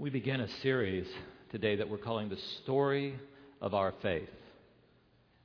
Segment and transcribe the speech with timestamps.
[0.00, 1.06] We begin a series
[1.50, 3.20] today that we're calling The Story
[3.60, 4.30] of Our Faith.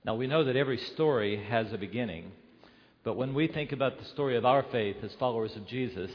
[0.05, 2.31] Now, we know that every story has a beginning,
[3.04, 6.10] but when we think about the story of our faith as followers of Jesus,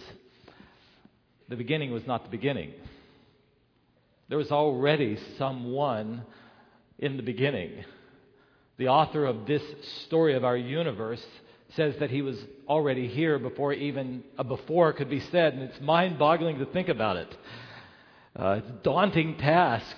[1.51, 2.73] the beginning was not the beginning.
[4.31, 6.23] There was already someone
[6.99, 7.85] in the beginning.
[8.79, 9.63] The author of this
[10.07, 11.23] story of our universe
[11.77, 15.81] says that he was already here before even a before could be said, and it's
[15.83, 17.37] mind boggling to think about it.
[18.39, 19.97] Uh, it's a daunting task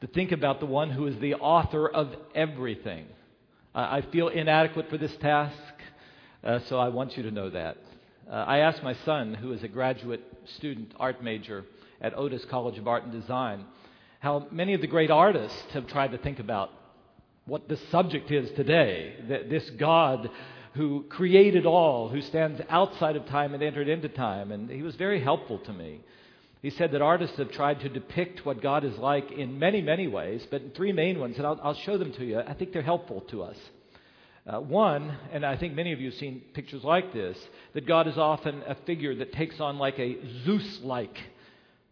[0.00, 3.06] to think about the one who is the author of everything.
[3.74, 5.56] I feel inadequate for this task,
[6.44, 7.76] uh, so I want you to know that.
[8.30, 10.22] Uh, I asked my son, who is a graduate
[10.56, 11.64] student art major
[12.00, 13.64] at Otis College of Art and Design,
[14.20, 16.70] how many of the great artists have tried to think about
[17.46, 19.16] what the subject is today.
[19.28, 20.30] That this God
[20.74, 24.50] who created all, who stands outside of time and entered into time.
[24.50, 26.00] And he was very helpful to me.
[26.64, 30.08] He said that artists have tried to depict what God is like in many, many
[30.08, 32.38] ways, but in three main ones, and I'll, I'll show them to you.
[32.40, 33.58] I think they're helpful to us.
[34.46, 37.36] Uh, one, and I think many of you have seen pictures like this,
[37.74, 41.14] that God is often a figure that takes on like a Zeus like,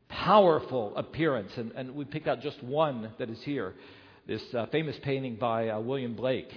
[0.08, 1.52] powerful appearance.
[1.58, 3.74] And, and we picked out just one that is here
[4.26, 6.50] this uh, famous painting by uh, William Blake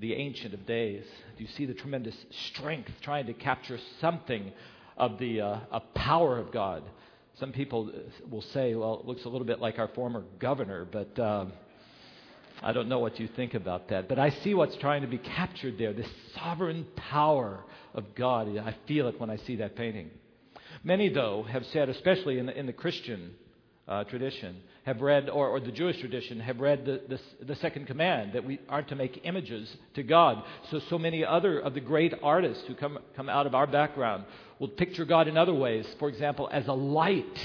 [0.00, 1.04] the Ancient of Days.
[1.38, 2.16] Do you see the tremendous
[2.50, 4.52] strength trying to capture something
[4.98, 6.82] of the uh, power of God?
[7.40, 7.90] Some people
[8.30, 11.52] will say, well, it looks a little bit like our former governor, but um,
[12.62, 14.08] I don't know what you think about that.
[14.08, 18.48] But I see what's trying to be captured there this sovereign power of God.
[18.56, 20.10] I feel it when I see that painting.
[20.84, 23.34] Many, though, have said, especially in the, in the Christian
[23.86, 27.86] uh, tradition, have read, or, or, the Jewish tradition, have read the, the, the, second
[27.86, 30.42] command that we aren't to make images to God.
[30.70, 34.24] So, so many other of the great artists who come, come out of our background
[34.58, 35.86] will picture God in other ways.
[35.98, 37.38] For example, as a light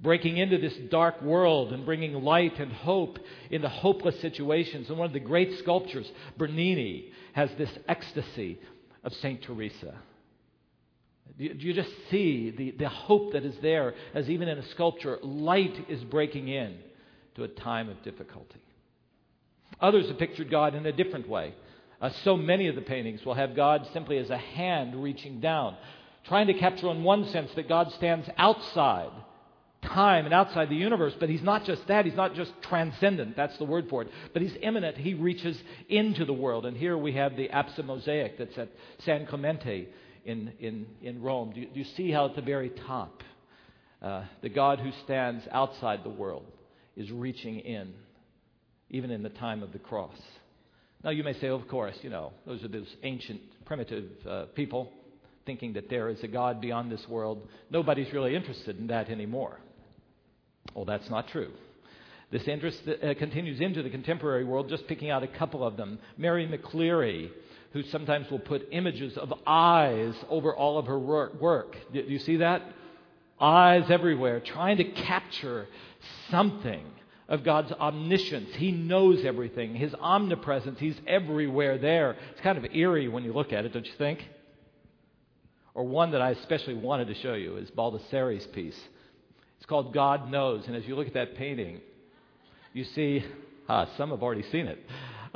[0.00, 3.18] breaking into this dark world and bringing light and hope
[3.50, 4.88] into hopeless situations.
[4.88, 8.58] And one of the great sculptures, Bernini, has this ecstasy
[9.04, 9.42] of St.
[9.42, 9.94] Teresa.
[11.38, 15.18] Do you just see the, the hope that is there as even in a sculpture,
[15.22, 16.78] light is breaking in
[17.34, 18.60] to a time of difficulty?
[19.80, 21.54] Others have pictured God in a different way.
[22.00, 25.76] Uh, so many of the paintings will have God simply as a hand reaching down,
[26.24, 29.10] trying to capture, in one sense, that God stands outside
[29.82, 32.04] time and outside the universe, but He's not just that.
[32.04, 33.36] He's not just transcendent.
[33.36, 34.08] That's the word for it.
[34.32, 34.96] But He's immanent.
[34.96, 35.58] He reaches
[35.88, 36.66] into the world.
[36.66, 38.68] And here we have the apse mosaic that's at
[39.00, 39.88] San Clemente
[40.26, 41.52] in, in, in Rome.
[41.54, 43.22] Do you, do you see how at the very top,
[44.02, 46.44] uh, the God who stands outside the world
[46.96, 47.94] is reaching in,
[48.90, 50.16] even in the time of the cross?
[51.02, 54.92] Now, you may say, of course, you know, those are those ancient, primitive uh, people
[55.44, 57.48] thinking that there is a God beyond this world.
[57.70, 59.60] Nobody's really interested in that anymore.
[60.74, 61.52] Well, that's not true.
[62.32, 66.00] This interest uh, continues into the contemporary world, just picking out a couple of them.
[66.18, 67.30] Mary McCleary
[67.72, 71.76] who sometimes will put images of eyes over all of her work.
[71.92, 72.62] Do you see that?
[73.40, 75.68] Eyes everywhere, trying to capture
[76.30, 76.84] something
[77.28, 78.54] of God's omniscience.
[78.54, 80.78] He knows everything, His omnipresence.
[80.78, 82.16] He's everywhere there.
[82.32, 84.26] It's kind of eerie when you look at it, don't you think?
[85.74, 88.80] Or one that I especially wanted to show you is Baldessari's piece.
[89.58, 90.66] It's called God Knows.
[90.66, 91.80] And as you look at that painting,
[92.72, 93.24] you see,
[93.68, 94.78] ah, some have already seen it.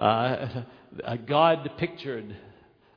[0.01, 0.63] Uh,
[1.27, 2.35] God pictured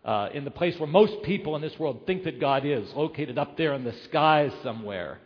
[0.06, 3.38] uh, in the place where most people in this world think that God is, located
[3.38, 5.20] up there in the skies somewhere.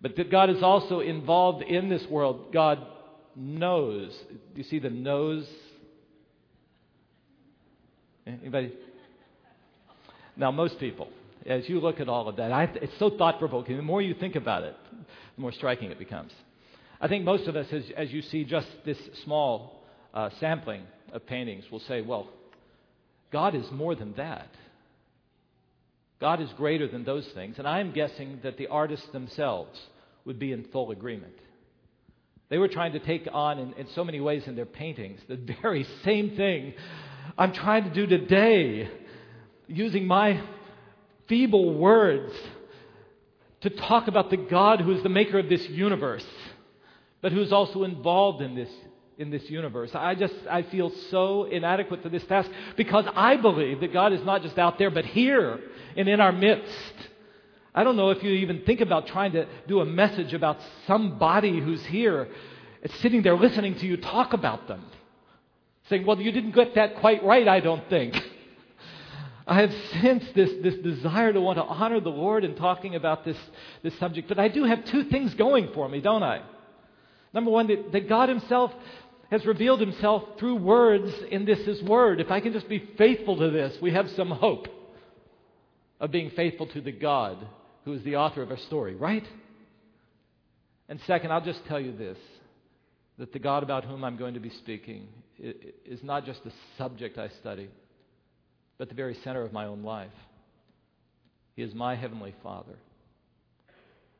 [0.00, 2.52] But that God is also involved in this world.
[2.52, 2.86] God
[3.34, 4.16] knows.
[4.30, 5.46] Do you see the nose?
[8.26, 8.72] Anybody?
[10.36, 11.08] Now, most people,
[11.46, 13.76] as you look at all of that, I, it's so thought provoking.
[13.76, 14.76] The more you think about it,
[15.34, 16.32] the more striking it becomes.
[17.00, 19.77] I think most of us, as, as you see just this small
[20.18, 22.26] uh, sampling of paintings will say, well,
[23.30, 24.48] God is more than that.
[26.20, 27.54] God is greater than those things.
[27.58, 29.78] And I'm guessing that the artists themselves
[30.24, 31.34] would be in full agreement.
[32.48, 35.38] They were trying to take on, in, in so many ways in their paintings, the
[35.62, 36.74] very same thing
[37.36, 38.90] I'm trying to do today,
[39.68, 40.42] using my
[41.28, 42.32] feeble words
[43.60, 46.26] to talk about the God who is the maker of this universe,
[47.22, 48.70] but who is also involved in this
[49.18, 49.90] in this universe.
[49.94, 54.22] I just I feel so inadequate for this task because I believe that God is
[54.22, 55.58] not just out there but here
[55.96, 56.94] and in our midst.
[57.74, 61.60] I don't know if you even think about trying to do a message about somebody
[61.60, 62.28] who's here
[63.00, 64.84] sitting there listening to you talk about them.
[65.88, 68.14] Saying, "Well, you didn't get that quite right, I don't think."
[69.48, 73.24] I have sensed this, this desire to want to honor the Lord in talking about
[73.24, 73.38] this,
[73.82, 74.28] this subject.
[74.28, 76.42] But I do have two things going for me, don't I?
[77.32, 78.72] Number one, that, that God Himself
[79.30, 82.20] has revealed Himself through words in this His Word.
[82.20, 84.68] If I can just be faithful to this, we have some hope
[86.00, 87.46] of being faithful to the God
[87.84, 89.26] who is the author of our story, right?
[90.88, 92.18] And second, I'll just tell you this
[93.18, 95.08] that the God about whom I'm going to be speaking
[95.38, 97.68] is not just the subject I study
[98.78, 100.12] but the very center of my own life.
[101.56, 102.76] He is my Heavenly Father.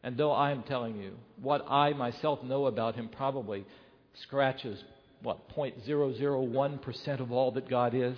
[0.03, 3.65] And though I am telling you what I myself know about Him probably
[4.23, 4.83] scratches,
[5.23, 8.17] what, 0.001% of all that God is,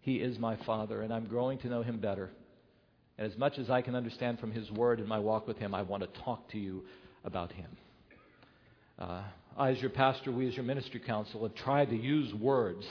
[0.00, 2.30] He is my Father, and I'm growing to know Him better.
[3.18, 5.74] And as much as I can understand from His Word in my walk with Him,
[5.74, 6.84] I want to talk to you
[7.24, 7.70] about Him.
[8.98, 9.22] Uh,
[9.56, 12.86] I, as your pastor, we, as your ministry council, have tried to use words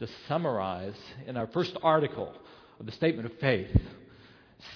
[0.00, 0.96] to summarize
[1.26, 2.34] in our first article
[2.78, 3.70] of the statement of faith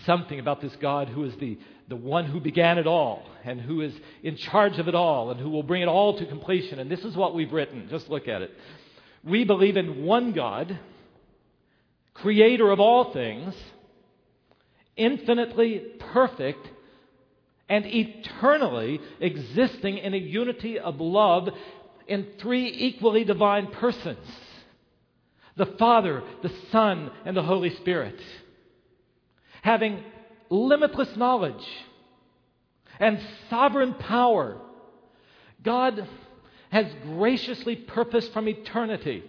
[0.05, 1.59] something about this God who is the,
[1.89, 5.41] the one who began it all and who is in charge of it all and
[5.41, 6.79] who will bring it all to completion.
[6.79, 7.89] And this is what we've written.
[7.89, 8.51] Just look at it.
[9.23, 10.79] We believe in one God,
[12.15, 13.55] creator of all things,
[14.97, 16.69] infinitely perfect
[17.69, 21.49] and eternally existing in a unity of love
[22.07, 24.27] in three equally divine persons
[25.57, 28.19] the Father, the Son, and the Holy Spirit.
[29.65, 30.05] Having
[30.51, 31.67] limitless knowledge
[33.01, 33.19] and
[33.49, 34.59] sovereign power,
[35.63, 36.07] God
[36.69, 39.25] has graciously purposed from eternity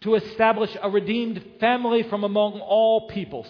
[0.00, 3.46] to establish a redeemed family from among all peoples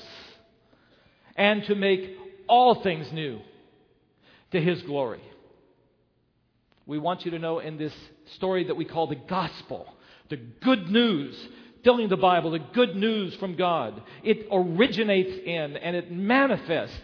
[1.36, 2.16] and to make
[2.48, 3.38] all things new
[4.50, 5.22] to His glory.
[6.84, 7.94] We want you to know in this
[8.34, 9.86] story that we call the gospel,
[10.30, 11.36] the good news
[11.84, 14.02] filling the Bible, the good news from God.
[14.22, 16.96] It originates in and it manifests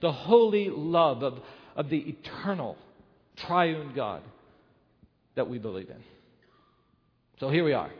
[0.00, 1.38] the holy love of,
[1.76, 2.76] of the eternal,
[3.36, 4.22] triune God
[5.34, 6.02] that we believe in.
[7.40, 7.90] So here we are.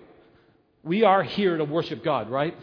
[0.85, 2.57] We are here to worship God, right?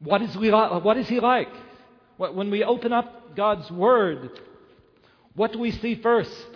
[0.00, 1.50] What is, we, what is He like?
[2.16, 4.30] When we open up God's Word,
[5.34, 6.46] what do we see first?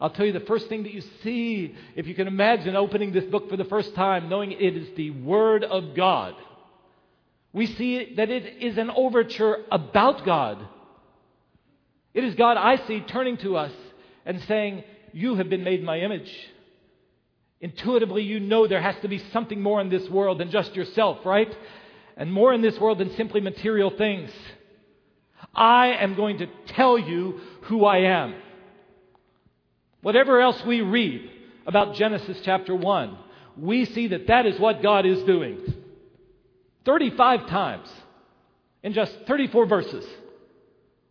[0.00, 3.24] I'll tell you the first thing that you see, if you can imagine opening this
[3.24, 6.34] book for the first time, knowing it is the Word of God.
[7.52, 10.58] We see that it is an overture about God.
[12.14, 13.72] It is God I see turning to us
[14.24, 16.32] and saying, You have been made my image.
[17.60, 21.26] Intuitively, you know there has to be something more in this world than just yourself,
[21.26, 21.52] right?
[22.16, 24.30] And more in this world than simply material things.
[25.54, 28.34] I am going to tell you who I am.
[30.00, 31.30] Whatever else we read
[31.66, 33.18] about Genesis chapter 1,
[33.56, 35.74] we see that that is what God is doing.
[36.84, 37.88] 35 times
[38.82, 40.06] in just 34 verses,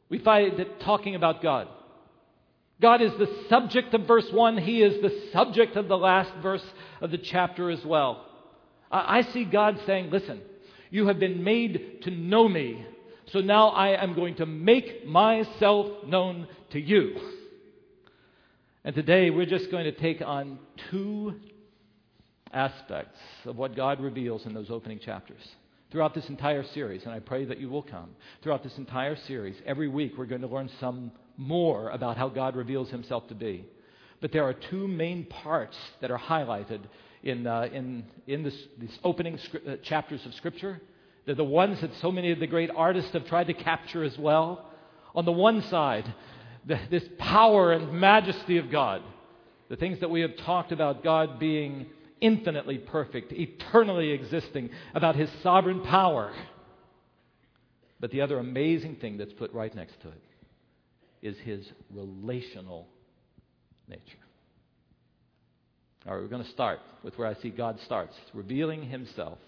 [0.09, 1.67] we find it talking about God.
[2.79, 4.57] God is the subject of verse 1.
[4.59, 6.63] He is the subject of the last verse
[7.01, 8.25] of the chapter as well.
[8.89, 10.41] I see God saying, Listen,
[10.89, 12.85] you have been made to know me,
[13.27, 17.19] so now I am going to make myself known to you.
[18.87, 21.33] And today we're just going to take on two
[22.53, 25.41] aspects of what God reveals in those opening chapters.
[25.91, 28.11] Throughout this entire series, and I pray that you will come,
[28.41, 32.55] throughout this entire series, every week we're going to learn some more about how God
[32.55, 33.65] reveals himself to be.
[34.21, 36.79] But there are two main parts that are highlighted
[37.23, 40.79] in, uh, in, in this, these opening uh, chapters of Scripture.
[41.25, 44.17] They're the ones that so many of the great artists have tried to capture as
[44.17, 44.71] well.
[45.13, 46.05] On the one side,
[46.67, 49.01] the, this power and majesty of God.
[49.69, 51.87] The things that we have talked about God being
[52.21, 56.33] infinitely perfect, eternally existing, about his sovereign power.
[57.99, 60.21] But the other amazing thing that's put right next to it
[61.21, 62.87] is his relational
[63.87, 64.01] nature.
[66.05, 69.39] All right, we're going to start with where I see God starts, revealing himself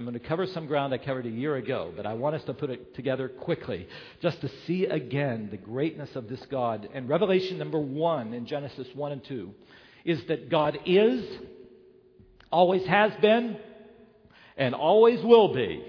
[0.00, 2.42] I'm going to cover some ground I covered a year ago, but I want us
[2.44, 3.86] to put it together quickly
[4.22, 6.88] just to see again the greatness of this God.
[6.94, 9.52] And revelation number one in Genesis 1 and 2
[10.06, 11.22] is that God is,
[12.50, 13.58] always has been,
[14.56, 15.84] and always will be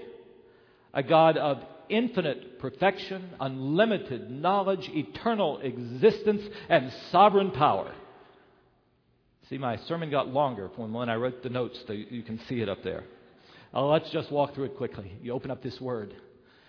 [0.92, 7.94] a God of infinite perfection, unlimited knowledge, eternal existence, and sovereign power.
[9.48, 12.60] See, my sermon got longer from when I wrote the notes, so you can see
[12.60, 13.04] it up there.
[13.74, 15.12] Uh, let's just walk through it quickly.
[15.22, 16.14] You open up this word,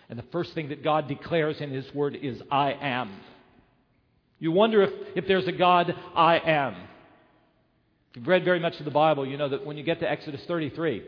[0.09, 3.11] and the first thing that God declares in His word is, I am.
[4.39, 6.75] You wonder if, if there's a God, I am.
[8.11, 10.09] If you've read very much of the Bible, you know that when you get to
[10.09, 11.03] Exodus 33,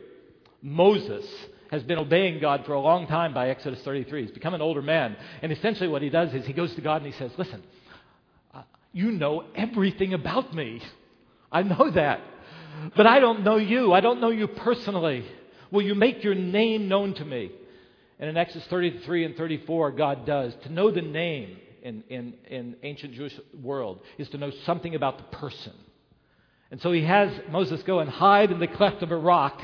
[0.61, 1.25] Moses
[1.69, 4.23] has been obeying God for a long time by Exodus 33.
[4.23, 5.15] He's become an older man.
[5.41, 7.61] And essentially, what he does is he goes to God and he says, Listen,
[8.53, 10.81] uh, you know everything about me.
[11.51, 12.21] I know that.
[12.95, 13.93] But I don't know you.
[13.93, 15.25] I don't know you personally.
[15.75, 17.51] Will you make your name known to me?
[18.17, 20.55] And in Exodus 33 and 34, God does.
[20.63, 25.17] To know the name in, in, in ancient Jewish world is to know something about
[25.17, 25.74] the person.
[26.72, 29.62] And so he has Moses go and hide in the cleft of a rock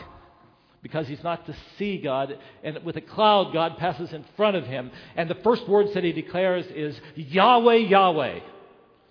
[0.84, 2.38] because he's not to see God.
[2.62, 4.91] And with a cloud, God passes in front of him.
[5.15, 8.39] And the first words that he declares is Yahweh, Yahweh,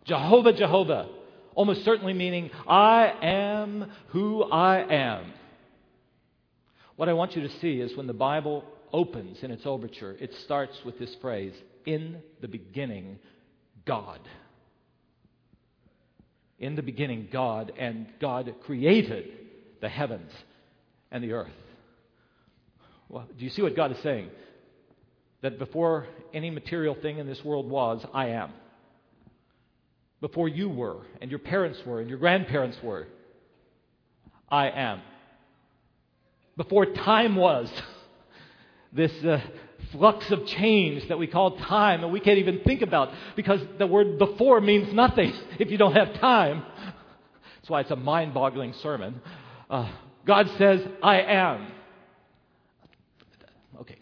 [0.05, 1.09] Jehovah, Jehovah.
[1.55, 5.33] Almost certainly meaning, I am who I am.
[7.01, 10.35] What I want you to see is when the Bible opens in its overture, it
[10.45, 11.55] starts with this phrase
[11.87, 13.19] In the beginning,
[13.87, 14.21] God.
[16.59, 19.31] In the beginning, God, and God created
[19.81, 20.31] the heavens
[21.11, 21.49] and the earth.
[23.09, 24.29] Well, do you see what God is saying?
[25.41, 28.53] That before any material thing in this world was, I am.
[30.21, 33.07] Before you were, and your parents were, and your grandparents were,
[34.51, 35.01] I am.
[36.61, 37.73] Before time was,
[38.93, 39.41] this uh,
[39.93, 43.87] flux of change that we call time and we can't even think about because the
[43.87, 46.63] word before means nothing if you don't have time.
[47.57, 49.23] That's why it's a mind boggling sermon.
[49.71, 49.91] Uh,
[50.27, 51.73] God says, I am.
[53.81, 53.97] Okay,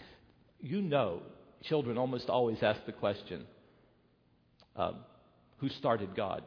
[0.61, 1.23] you know,
[1.63, 3.47] children almost always ask the question
[4.75, 4.97] um,
[5.59, 6.43] who started God?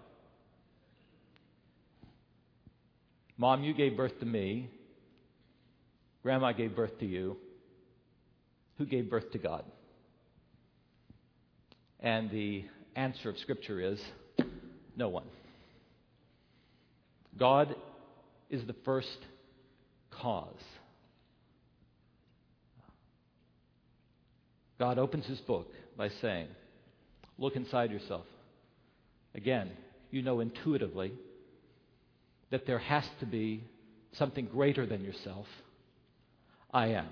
[3.38, 4.70] Mom, you gave birth to me.
[6.24, 7.38] Grandma gave birth to you.
[8.78, 9.64] Who gave birth to God?
[12.00, 14.02] And the answer of Scripture is
[14.96, 15.26] no one.
[17.38, 17.76] God
[18.50, 19.18] is the first
[20.10, 20.64] cause.
[24.80, 26.48] God opens his book by saying,
[27.38, 28.26] Look inside yourself.
[29.34, 29.72] Again,
[30.12, 31.14] you know intuitively
[32.50, 33.64] that there has to be
[34.14, 35.48] something greater than yourself.
[36.74, 37.08] I am.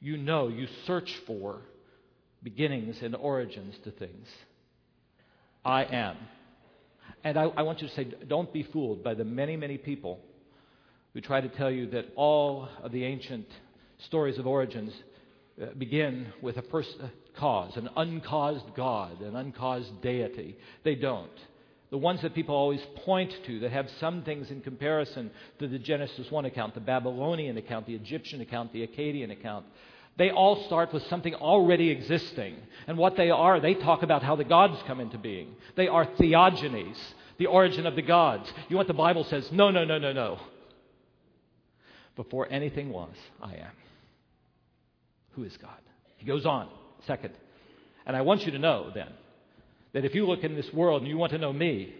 [0.00, 1.60] You know, you search for
[2.42, 4.28] beginnings and origins to things.
[5.64, 6.16] I am.
[7.24, 10.20] And I, I want you to say, don't be fooled by the many, many people
[11.12, 13.46] who try to tell you that all of the ancient
[14.06, 14.92] stories of origins
[15.60, 17.08] uh, begin with a first uh,
[17.38, 20.56] cause, an uncaused God, an uncaused deity.
[20.84, 21.30] They don't.
[21.90, 25.78] The ones that people always point to that have some things in comparison to the
[25.78, 29.66] Genesis 1 account, the Babylonian account, the Egyptian account, the Akkadian account,
[30.16, 32.56] they all start with something already existing.
[32.86, 35.54] And what they are, they talk about how the gods come into being.
[35.76, 36.96] They are theogonies,
[37.38, 38.50] the origin of the gods.
[38.68, 39.52] You know what the Bible says?
[39.52, 40.40] No, no, no, no, no.
[42.16, 43.72] Before anything was, I am.
[45.32, 45.70] Who is God?
[46.16, 46.68] He goes on,
[47.06, 47.34] second.
[48.06, 49.08] And I want you to know then
[49.96, 51.94] that if you look in this world and you want to know me,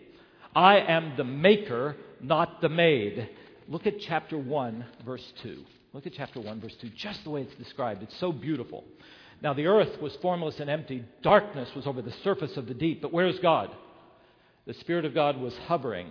[0.54, 3.26] I am the maker, not the made.
[3.68, 5.64] Look at chapter 1, verse 2.
[5.94, 8.02] Look at chapter 1, verse 2, just the way it's described.
[8.02, 8.84] It's so beautiful.
[9.40, 13.00] Now, the earth was formless and empty, darkness was over the surface of the deep.
[13.00, 13.74] But where is God?
[14.66, 16.10] The Spirit of God was hovering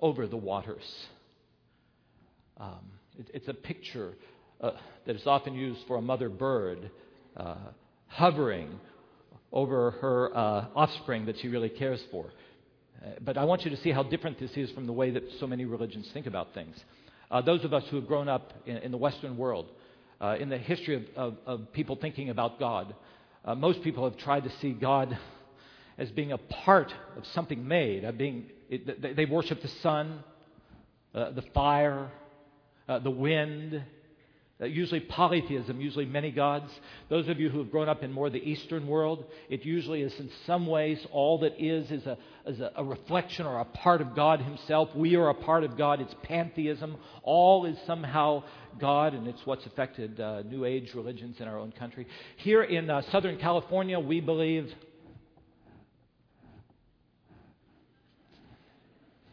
[0.00, 0.84] over the waters.
[2.58, 4.12] Um, it, it's a picture
[4.60, 4.70] uh,
[5.04, 6.92] that is often used for a mother bird
[7.36, 7.56] uh,
[8.06, 8.78] hovering
[9.54, 12.26] over her uh, offspring that she really cares for.
[13.00, 15.22] Uh, but I want you to see how different this is from the way that
[15.38, 16.76] so many religions think about things.
[17.30, 19.66] Uh, those of us who have grown up in, in the Western world,
[20.20, 22.94] uh, in the history of, of, of, people thinking about God,
[23.44, 25.16] uh, most people have tried to see God
[25.98, 28.02] as being a part of something made.
[28.02, 30.24] Of being, it, they, they worship the sun,
[31.12, 32.10] the fire,
[32.88, 33.84] the wind,
[34.70, 36.70] usually polytheism, usually many gods.
[37.08, 40.12] Those of you who have grown up in more the Eastern world, it usually is
[40.18, 42.16] in some ways all that is is a,
[42.46, 44.94] is a, a reflection or a part of God Himself.
[44.94, 46.00] We are a part of God.
[46.00, 46.96] It's pantheism.
[47.22, 48.44] All is somehow
[48.80, 52.06] God, and it's what's affected uh, New Age religions in our own country.
[52.36, 54.72] Here in uh, Southern California, we believe.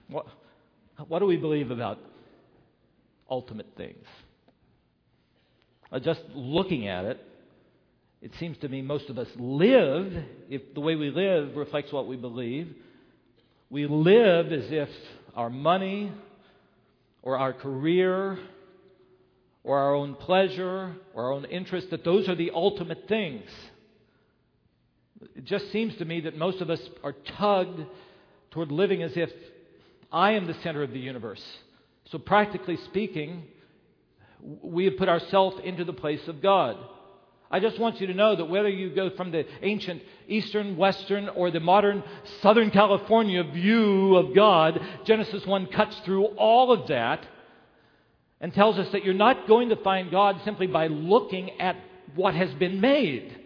[0.07, 0.25] What,
[1.07, 2.00] what do we believe about
[3.29, 4.05] ultimate things?
[5.91, 7.19] Uh, just looking at it,
[8.21, 10.13] it seems to me most of us live,
[10.50, 12.74] if the way we live reflects what we believe,
[13.69, 14.89] we live as if
[15.36, 16.12] our money
[17.24, 18.38] or our career
[19.63, 23.50] or our own pleasure or our own interest, that those are the ultimate things.
[25.36, 27.81] It just seems to me that most of us are tugged
[28.51, 29.29] toward living as if
[30.12, 31.43] I am the center of the universe.
[32.12, 33.43] So, practically speaking,
[34.43, 36.77] We have put ourselves into the place of God.
[37.53, 41.27] I just want you to know that whether you go from the ancient Eastern, Western,
[41.27, 42.01] or the modern
[42.41, 47.25] Southern California view of God, Genesis 1 cuts through all of that
[48.39, 51.75] and tells us that you're not going to find God simply by looking at
[52.15, 53.38] what has been made.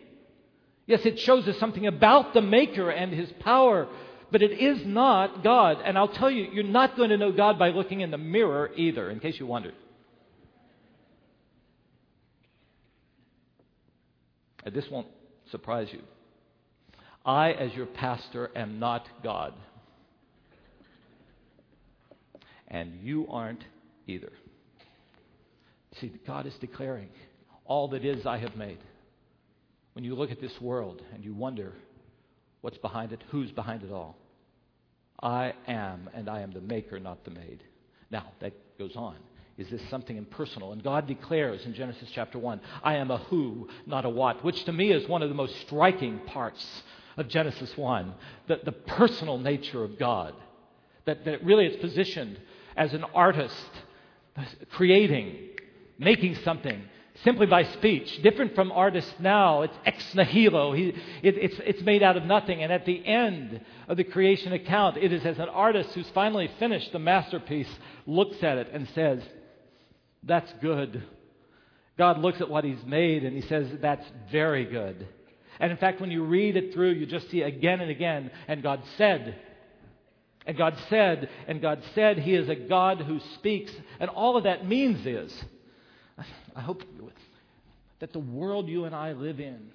[0.86, 3.88] Yes, it shows us something about the Maker and His power,
[4.32, 5.80] but it is not God.
[5.84, 8.70] And I'll tell you, you're not going to know God by looking in the mirror
[8.76, 9.74] either, in case you wondered.
[14.74, 15.08] This won't
[15.52, 16.02] surprise you.
[17.26, 19.54] I, as your pastor, am not God.
[22.68, 23.64] And you aren't
[24.08, 24.32] either.
[26.00, 27.10] See, God is declaring,
[27.66, 28.80] All that is, I have made.
[29.94, 31.74] When you look at this world and you wonder
[32.62, 34.18] what's behind it, who's behind it all?
[35.22, 37.64] I am, and I am the maker, not the made.
[38.12, 39.16] Now, that goes on.
[39.58, 40.74] Is this something impersonal?
[40.74, 44.66] And God declares in Genesis chapter 1, I am a who, not a what, which
[44.66, 46.84] to me is one of the most striking parts
[47.16, 48.14] of Genesis 1
[48.48, 50.34] the, the personal nature of God.
[51.06, 52.38] That, that really it's positioned
[52.76, 53.70] as an artist,
[54.72, 55.38] creating,
[55.98, 56.84] making something
[57.24, 58.22] simply by speech.
[58.24, 60.74] Different from artists now, it's ex nihilo.
[60.74, 60.90] He,
[61.24, 62.62] it, it's, it's made out of nothing.
[62.62, 66.50] And at the end of the creation account, it is as an artist who's finally
[66.60, 67.70] finished the masterpiece
[68.06, 69.24] looks at it and says,
[70.26, 71.04] that's good.
[71.98, 75.08] God looks at what He's made and He says, That's very good.
[75.60, 78.62] And in fact, when you read it through, you just see again and again, and
[78.62, 79.40] God said,
[80.46, 83.72] and God said, and God said, He is a God who speaks.
[84.00, 85.34] And all of that means is,
[86.56, 86.84] I hope
[88.00, 89.72] that the world you and I live in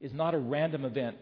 [0.00, 1.18] is not a random event.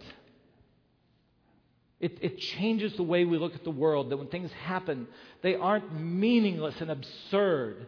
[1.99, 5.07] It, it, changes the way we look at the world, that when things happen,
[5.43, 7.87] they aren't meaningless and absurd.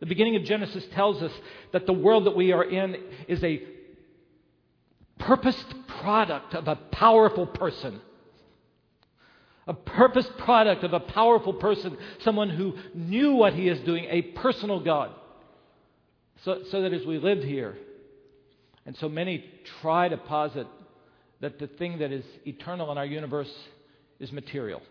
[0.00, 1.32] The beginning of Genesis tells us
[1.72, 2.96] that the world that we are in
[3.28, 3.62] is a
[5.18, 8.00] purposed product of a powerful person.
[9.68, 14.22] A purposed product of a powerful person, someone who knew what he is doing, a
[14.22, 15.12] personal God.
[16.44, 17.76] So, so that as we live here,
[18.84, 19.44] and so many
[19.80, 20.66] try to posit
[21.40, 23.52] that the thing that is eternal in our universe
[24.18, 24.82] is material.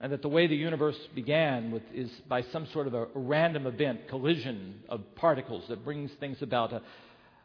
[0.00, 3.66] And that the way the universe began with, is by some sort of a, random
[3.66, 6.82] event, collision of particles that brings things about, a,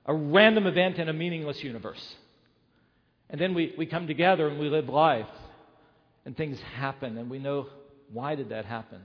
[0.06, 2.16] a random event in a meaningless universe.
[3.30, 5.30] And then we, we come together and we live life,
[6.26, 7.68] and things happen, and we know
[8.12, 9.00] why did that happen.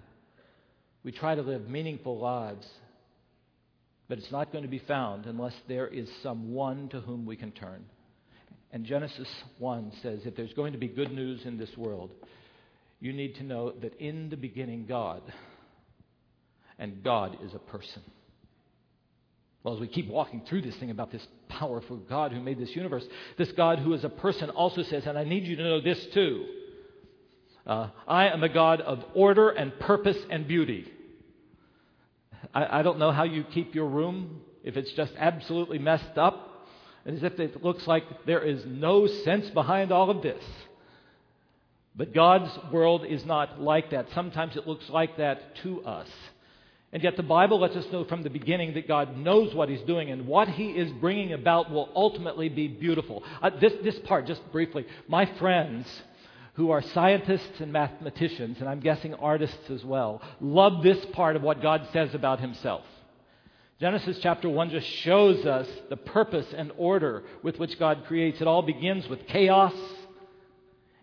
[1.05, 2.67] We try to live meaningful lives,
[4.09, 7.53] but it's not going to be found unless there is someone to whom we can
[7.53, 7.85] turn.
[8.77, 12.11] And Genesis 1 says if there's going to be good news in this world,
[13.01, 15.23] you need to know that in the beginning, God,
[16.79, 18.03] and God is a person.
[19.63, 22.77] Well, as we keep walking through this thing about this powerful God who made this
[22.77, 23.05] universe,
[23.39, 26.09] this God who is a person also says, and I need you to know this
[26.13, 26.45] too
[27.67, 30.93] uh, I am a God of order and purpose and beauty.
[32.53, 36.56] I, I don't know how you keep your room if it's just absolutely messed up
[37.07, 40.43] as if it looks like there is no sense behind all of this.
[41.95, 44.09] But God's world is not like that.
[44.15, 46.09] Sometimes it looks like that to us.
[46.93, 49.83] And yet the Bible lets us know from the beginning that God knows what He's
[49.83, 53.23] doing and what He is bringing about will ultimately be beautiful.
[53.43, 55.87] Uh, this, this part, just briefly, my friends
[56.55, 61.43] who are scientists and mathematicians, and I'm guessing artists as well, love this part of
[61.43, 62.85] what God says about Himself.
[63.79, 68.41] Genesis chapter 1 just shows us the purpose and order with which God creates.
[68.41, 69.75] It all begins with chaos,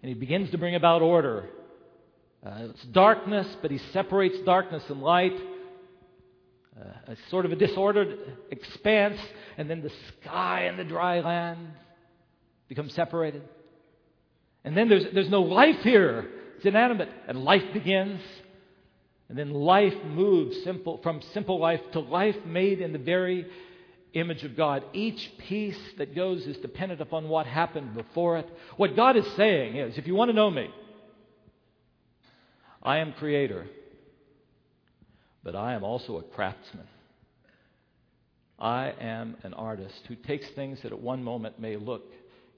[0.02, 1.50] and He begins to bring about order.
[2.44, 5.40] Uh, it's darkness, but He separates darkness and light.
[6.76, 8.18] Uh, a sort of a disordered
[8.50, 9.20] expanse,
[9.56, 9.92] and then the
[10.24, 11.68] sky and the dry land
[12.68, 13.44] become separated.
[14.64, 16.28] And then there's, there's no life here.
[16.56, 18.20] It's inanimate, and life begins.
[19.34, 23.48] And then life moves simple, from simple life to life made in the very
[24.14, 24.84] image of God.
[24.94, 28.48] Each piece that goes is dependent upon what happened before it.
[28.78, 30.70] What God is saying is if you want to know me,
[32.84, 33.66] I am creator,
[35.44, 36.86] but I am also a craftsman.
[38.60, 42.04] I am an artist who takes things that at one moment may look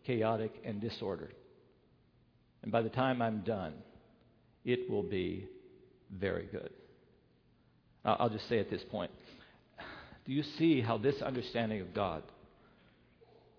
[0.06, 1.36] chaotic and disordered.
[2.64, 3.76] And by the time I'm done,
[4.66, 5.48] it will be
[6.12, 6.70] very good.
[8.04, 9.12] I'll just say at this point
[10.26, 12.24] do you see how this understanding of God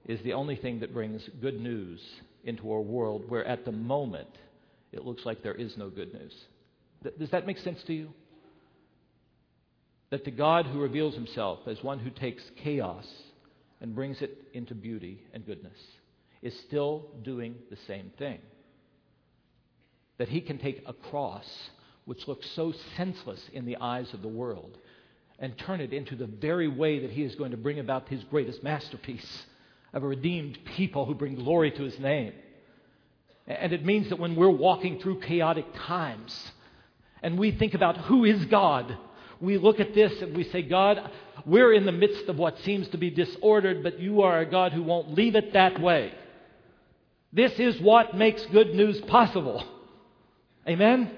[0.04, 2.00] is the only thing that brings good news
[2.44, 4.28] into our world where at the moment
[4.92, 6.32] it looks like there is no good news?
[7.18, 8.08] Does that make sense to you?
[10.10, 13.06] that the God who reveals himself as one who takes chaos
[13.80, 15.78] and brings it into beauty and goodness
[16.42, 18.38] is still doing the same thing.
[20.18, 21.44] That he can take a cross,
[22.06, 24.78] which looks so senseless in the eyes of the world,
[25.38, 28.24] and turn it into the very way that he is going to bring about his
[28.24, 29.44] greatest masterpiece
[29.92, 32.32] of a redeemed people who bring glory to his name.
[33.46, 36.52] And it means that when we're walking through chaotic times
[37.22, 38.96] and we think about who is God,
[39.40, 41.10] we look at this and we say, God,
[41.44, 44.72] we're in the midst of what seems to be disordered, but you are a God
[44.72, 46.12] who won't leave it that way.
[47.32, 49.62] This is what makes good news possible.
[50.66, 51.10] Amen?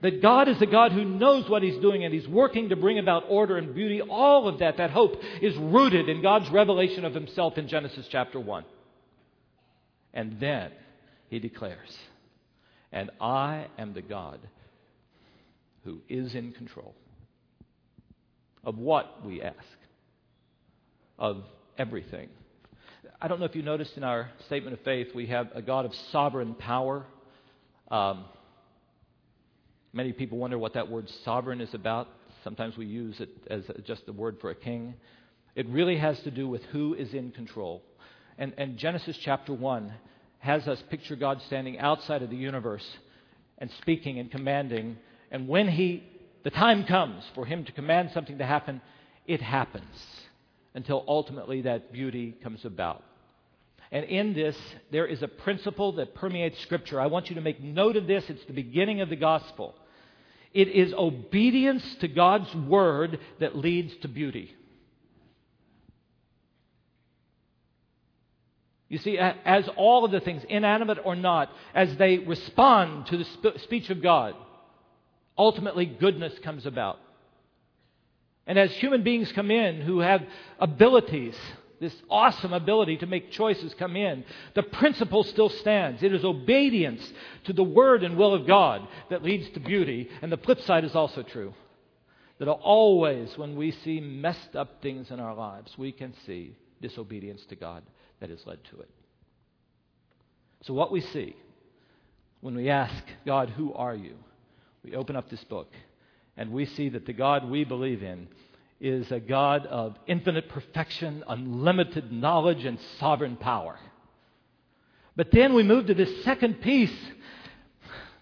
[0.00, 2.98] That God is a God who knows what He's doing and He's working to bring
[2.98, 4.00] about order and beauty.
[4.00, 8.38] All of that, that hope, is rooted in God's revelation of Himself in Genesis chapter
[8.38, 8.64] 1.
[10.14, 10.70] And then
[11.28, 11.96] He declares,
[12.92, 14.38] And I am the God
[15.84, 16.94] who is in control
[18.62, 19.56] of what we ask,
[21.18, 21.42] of
[21.76, 22.28] everything.
[23.20, 25.86] I don't know if you noticed in our statement of faith, we have a God
[25.86, 27.04] of sovereign power.
[27.90, 28.26] Um,
[29.92, 32.08] many people wonder what that word sovereign is about.
[32.44, 34.94] Sometimes we use it as just the word for a king.
[35.54, 37.82] It really has to do with who is in control.
[38.38, 39.92] And, and Genesis chapter 1
[40.38, 42.86] has us picture God standing outside of the universe
[43.58, 44.96] and speaking and commanding.
[45.30, 46.04] And when he
[46.44, 48.80] the time comes for him to command something to happen,
[49.26, 49.84] it happens
[50.74, 53.02] until ultimately that beauty comes about.
[53.90, 54.56] And in this,
[54.90, 57.00] there is a principle that permeates Scripture.
[57.00, 58.28] I want you to make note of this.
[58.28, 59.74] It's the beginning of the gospel.
[60.52, 64.54] It is obedience to God's word that leads to beauty.
[68.88, 73.58] You see, as all of the things, inanimate or not, as they respond to the
[73.58, 74.34] speech of God,
[75.36, 76.98] ultimately goodness comes about.
[78.46, 80.24] And as human beings come in who have
[80.58, 81.36] abilities,
[81.80, 86.02] this awesome ability to make choices come in, the principle still stands.
[86.02, 87.12] It is obedience
[87.44, 90.08] to the word and will of God that leads to beauty.
[90.22, 91.54] And the flip side is also true.
[92.38, 97.44] That always, when we see messed up things in our lives, we can see disobedience
[97.46, 97.82] to God
[98.20, 98.90] that has led to it.
[100.62, 101.34] So, what we see
[102.40, 104.14] when we ask God, Who are you?
[104.84, 105.72] we open up this book
[106.36, 108.28] and we see that the God we believe in
[108.80, 113.78] is a God of infinite perfection, unlimited knowledge, and sovereign power.
[115.16, 116.94] But then we move to this second piece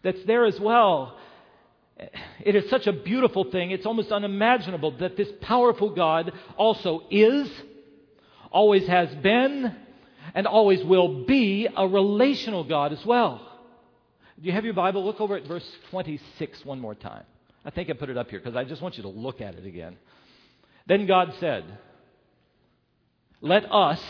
[0.03, 1.19] that's there as well.
[2.40, 7.51] It is such a beautiful thing, it's almost unimaginable that this powerful God also is,
[8.51, 9.75] always has been,
[10.35, 13.40] and always will be a relational God as well.
[14.40, 15.05] Do you have your Bible?
[15.05, 17.25] Look over at verse 26 one more time.
[17.64, 19.55] I think I put it up here because I just want you to look at
[19.55, 19.97] it again.
[20.87, 21.64] Then God said,
[23.40, 24.01] Let us,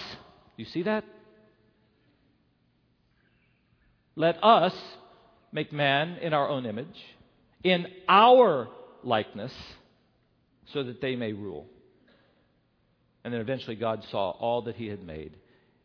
[0.57, 1.05] you see that?
[4.15, 4.75] Let us
[5.53, 6.87] make man in our own image,
[7.62, 8.69] in our
[9.03, 9.53] likeness,
[10.73, 11.67] so that they may rule.
[13.25, 15.33] And then eventually God saw all that he had made,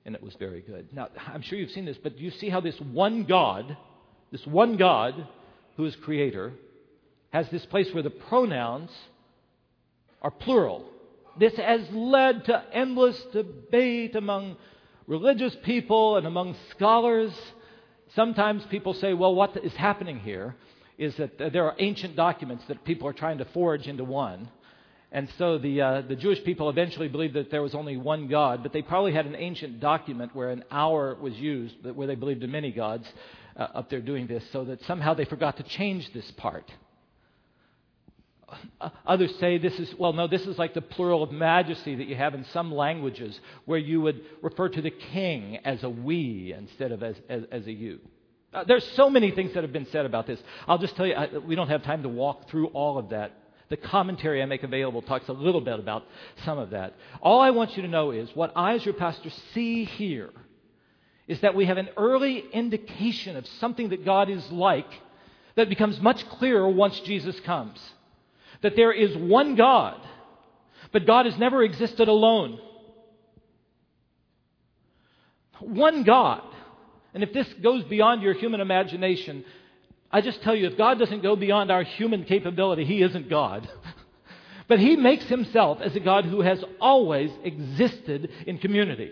[0.06, 0.89] and it was very good.
[0.93, 3.75] Now, I'm sure you've seen this, but do you see how this one God
[4.32, 5.27] this one God,
[5.75, 6.54] who is creator,
[7.32, 8.89] has this place where the pronouns
[10.21, 10.86] are plural.
[11.39, 14.57] This has led to endless debate among
[15.07, 17.34] religious people and among scholars.
[18.15, 20.55] Sometimes people say, well, what is happening here
[20.97, 24.49] is that there are ancient documents that people are trying to forge into one.
[25.12, 28.63] And so the, uh, the Jewish people eventually believed that there was only one God,
[28.63, 32.43] but they probably had an ancient document where an our was used, where they believed
[32.43, 33.05] in many gods
[33.57, 36.71] uh, up there doing this, so that somehow they forgot to change this part.
[39.05, 42.15] Others say this is, well, no, this is like the plural of majesty that you
[42.15, 46.91] have in some languages, where you would refer to the king as a we instead
[46.91, 47.99] of as, as, as a you.
[48.53, 50.41] Uh, there's so many things that have been said about this.
[50.67, 53.31] I'll just tell you, I, we don't have time to walk through all of that.
[53.69, 56.03] The commentary I make available talks a little bit about
[56.43, 56.93] some of that.
[57.21, 60.31] All I want you to know is what I, as your pastor, see here
[61.27, 64.91] is that we have an early indication of something that God is like
[65.55, 67.79] that becomes much clearer once Jesus comes.
[68.62, 70.00] That there is one God,
[70.91, 72.60] but God has never existed alone.
[75.60, 76.43] One God.
[77.13, 79.43] And if this goes beyond your human imagination,
[80.12, 83.69] I just tell you, if God doesn't go beyond our human capability, He isn't God.
[84.67, 89.12] but He makes Himself as a God who has always existed in community.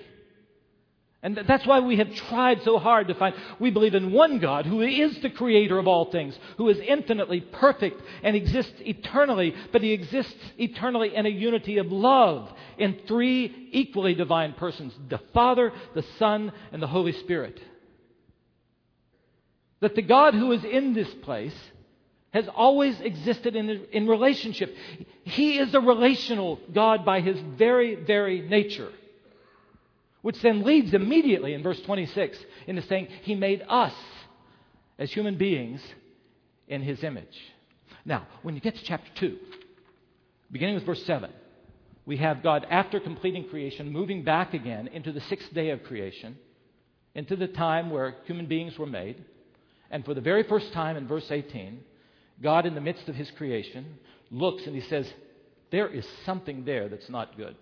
[1.22, 3.36] And that's why we have tried so hard to find.
[3.60, 7.42] We believe in one God who is the creator of all things, who is infinitely
[7.42, 13.70] perfect and exists eternally, but he exists eternally in a unity of love in three
[13.74, 17.62] equally divine persons the Father, the Son, and the Holy Spirit.
[19.82, 21.56] That the God who is in this place
[22.32, 24.74] has always existed in, in relationship.
[25.24, 28.92] He is a relational God by his very, very nature.
[30.22, 33.94] Which then leads immediately in verse 26 into saying, He made us
[34.98, 35.82] as human beings
[36.68, 37.38] in His image.
[38.06, 39.38] Now, when you get to chapter 2,
[40.52, 41.32] beginning with verse 7,
[42.06, 46.38] we have God, after completing creation, moving back again into the sixth day of creation,
[47.14, 49.24] into the time where human beings were made.
[49.92, 51.80] And for the very first time in verse 18,
[52.42, 54.00] God, in the midst of His creation,
[54.32, 55.12] looks and He says,
[55.72, 57.56] There is something there that's not good.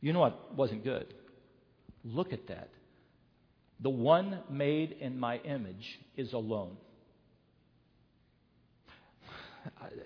[0.00, 1.12] You know what wasn't good?
[2.04, 2.68] Look at that.
[3.80, 6.76] The one made in my image is alone.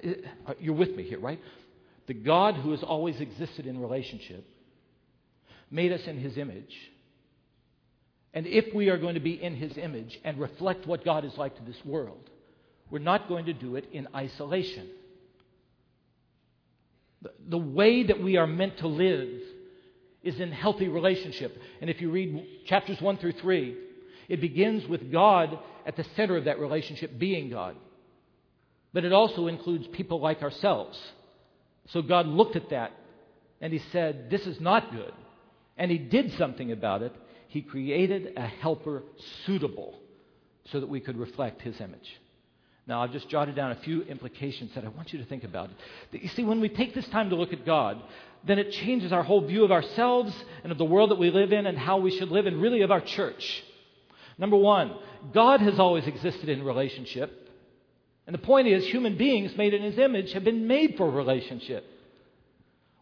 [0.59, 1.41] You're with me here, right?
[2.07, 4.45] The God who has always existed in relationship
[5.71, 6.75] made us in his image.
[8.33, 11.37] And if we are going to be in his image and reflect what God is
[11.37, 12.31] like to this world,
[12.91, 14.89] we're not going to do it in isolation.
[17.49, 19.40] The, way that we are meant to live
[20.23, 21.57] is in healthy relationship.
[21.81, 23.77] And if you read chapters 1 through 3,
[24.29, 27.77] it begins with God at the center of that relationship being God.
[28.93, 30.99] But it also includes people like ourselves.
[31.89, 32.93] So God looked at that
[33.61, 35.13] and He said, This is not good.
[35.77, 37.15] And He did something about it.
[37.49, 39.03] He created a helper
[39.47, 39.99] suitable
[40.71, 42.21] so that we could reflect His image.
[42.87, 45.71] Now, I've just jotted down a few implications that I want you to think about.
[46.13, 48.03] You see, when we take this time to look at God,
[48.45, 51.53] then it changes our whole view of ourselves and of the world that we live
[51.53, 53.63] in and how we should live, and really of our church.
[54.39, 54.97] Number one,
[55.33, 57.37] God has always existed in relationship.
[58.27, 61.85] And the point is, human beings made in His image have been made for relationship.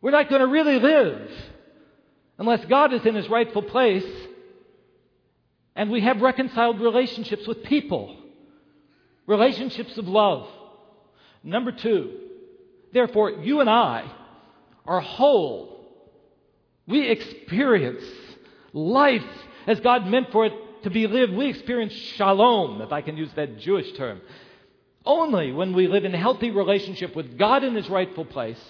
[0.00, 1.30] We're not going to really live
[2.38, 4.06] unless God is in His rightful place
[5.78, 8.16] and we have reconciled relationships with people,
[9.28, 10.48] relationships of love.
[11.44, 12.18] Number two,
[12.92, 14.10] therefore, you and I
[14.84, 15.86] are whole.
[16.88, 18.02] We experience
[18.72, 19.24] life
[19.66, 21.34] as God meant for it to be lived.
[21.34, 24.20] We experience shalom, if I can use that Jewish term,
[25.04, 28.60] only when we live in healthy relationship with God in His rightful place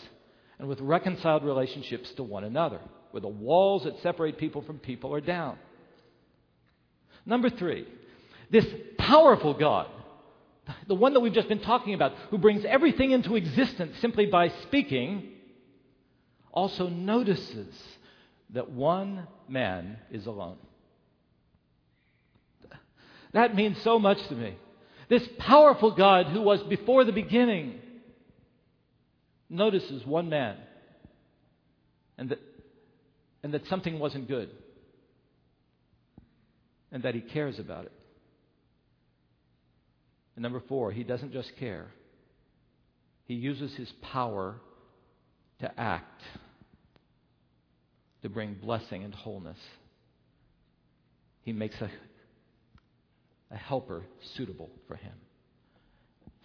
[0.59, 2.81] and with reconciled relationships to one another,
[3.13, 5.57] where the walls that separate people from people are down.
[7.25, 7.87] Number three,
[8.51, 8.67] this
[8.99, 9.87] powerful God,
[10.87, 14.49] the one that we've just been talking about, who brings everything into existence simply by
[14.63, 15.31] speaking,
[16.53, 17.75] also notices
[18.51, 20.57] that one man is alone.
[23.33, 24.57] That means so much to me.
[25.09, 27.81] This powerful God who was before the beginning
[29.51, 30.57] notices one man
[32.17, 32.41] and that,
[33.43, 34.51] and that something wasn't good
[36.91, 37.93] and that he cares about it.
[40.39, 41.89] And number four, he doesn't just care,
[43.25, 44.61] he uses his power
[45.59, 46.23] to act
[48.23, 49.59] to bring blessing and wholeness.
[51.43, 51.91] He makes a,
[53.51, 54.05] a helper
[54.37, 55.15] suitable for him.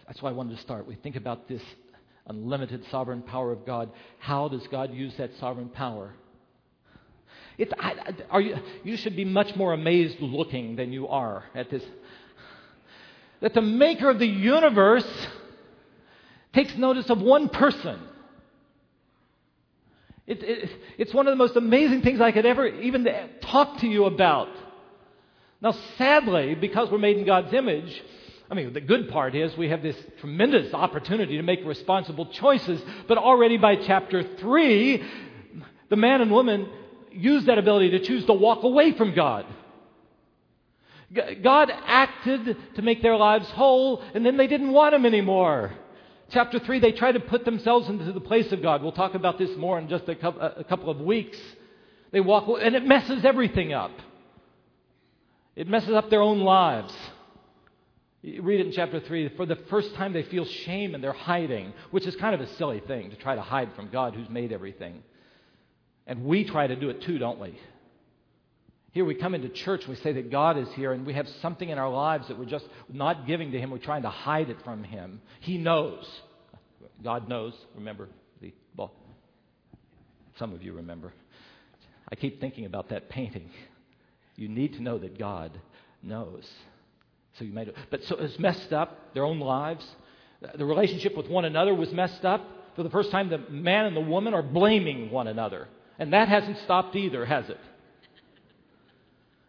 [0.08, 0.88] That's why I wanted to start.
[0.88, 1.62] We think about this
[2.26, 3.92] unlimited sovereign power of God.
[4.18, 6.14] How does God use that sovereign power?
[7.58, 7.94] It's, I,
[8.28, 11.84] are you, you should be much more amazed looking than you are at this.
[13.44, 15.06] That the maker of the universe
[16.54, 18.00] takes notice of one person
[20.26, 23.06] it, it, it's one of the most amazing things I could ever even
[23.42, 24.48] talk to you about.
[25.60, 28.02] Now, sadly, because we're made in God's image,
[28.50, 32.82] I mean, the good part is we have this tremendous opportunity to make responsible choices,
[33.06, 35.02] but already by chapter 3,
[35.90, 36.68] the man and woman
[37.12, 39.46] use that ability to choose to walk away from God.
[41.42, 45.72] God acted to make their lives whole, and then they didn't want Him anymore.
[46.30, 48.82] Chapter 3, they try to put themselves into the place of God.
[48.82, 51.38] We'll talk about this more in just a couple of weeks.
[52.10, 53.92] They walk, and it messes everything up.
[55.54, 56.92] It messes up their own lives.
[58.22, 59.28] You read it in chapter 3.
[59.36, 62.46] For the first time, they feel shame and they're hiding, which is kind of a
[62.54, 65.02] silly thing to try to hide from God who's made everything.
[66.06, 67.58] And we try to do it too, don't we?
[68.94, 71.68] Here we come into church, we say that God is here, and we have something
[71.68, 73.72] in our lives that we're just not giving to Him.
[73.72, 75.20] We're trying to hide it from Him.
[75.40, 76.08] He knows.
[77.02, 77.54] God knows.
[77.74, 78.08] Remember
[78.40, 78.92] the well,
[80.38, 81.12] some of you remember.
[82.08, 83.50] I keep thinking about that painting.
[84.36, 85.50] You need to know that God
[86.00, 86.48] knows.
[87.36, 87.74] So you made it.
[87.90, 89.84] But so it's messed up, their own lives.
[90.54, 92.48] The relationship with one another was messed up.
[92.76, 95.66] For the first time, the man and the woman are blaming one another.
[95.98, 97.58] And that hasn't stopped either, has it?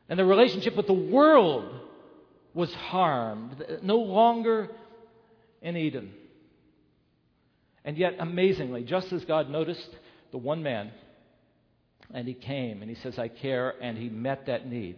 [0.09, 1.73] And the relationship with the world
[2.53, 4.69] was harmed, no longer
[5.61, 6.11] in Eden.
[7.83, 9.89] And yet, amazingly, just as God noticed
[10.31, 10.91] the one man,
[12.13, 14.97] and he came and he says, I care, and he met that need.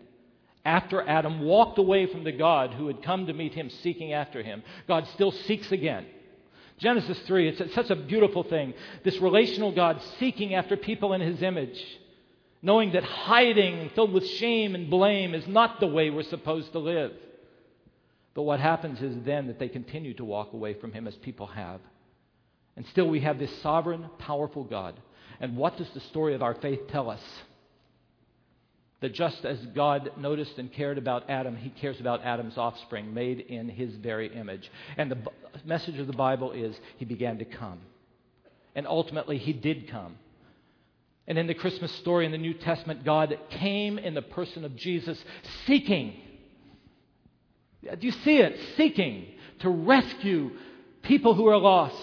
[0.65, 4.43] After Adam walked away from the God who had come to meet him seeking after
[4.43, 6.05] him, God still seeks again.
[6.77, 8.73] Genesis 3, it's such a beautiful thing.
[9.03, 11.81] This relational God seeking after people in his image,
[12.61, 16.79] knowing that hiding, filled with shame and blame, is not the way we're supposed to
[16.79, 17.11] live.
[18.33, 21.47] But what happens is then that they continue to walk away from him as people
[21.47, 21.79] have.
[22.75, 24.93] And still we have this sovereign, powerful God.
[25.39, 27.21] And what does the story of our faith tell us?
[29.01, 33.39] That just as God noticed and cared about Adam, he cares about Adam's offspring, made
[33.39, 34.71] in his very image.
[34.97, 35.17] And the
[35.65, 37.79] message of the Bible is he began to come.
[38.75, 40.15] And ultimately, he did come.
[41.27, 44.75] And in the Christmas story in the New Testament, God came in the person of
[44.75, 45.21] Jesus,
[45.65, 46.13] seeking.
[47.83, 48.57] Do you see it?
[48.77, 49.25] Seeking
[49.59, 50.51] to rescue
[51.03, 51.95] people who are lost,